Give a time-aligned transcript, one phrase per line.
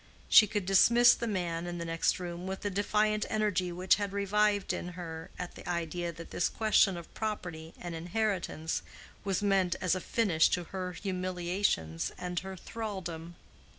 [0.29, 4.13] She could dismiss the man in the next room with the defiant energy which had
[4.13, 8.81] revived in her at the idea that this question of property and inheritance
[9.23, 13.35] was meant as a finish to her humiliations and her thraldom.